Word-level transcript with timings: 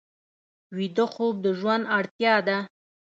ویده 0.77 1.05
خوب 1.13 1.35
د 1.45 1.47
ژوند 1.59 1.83
اړتیا 1.97 2.35
ده 2.47 2.57